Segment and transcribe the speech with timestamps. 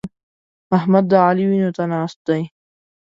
[0.77, 2.41] احمد د علي وينو ته ناست دی.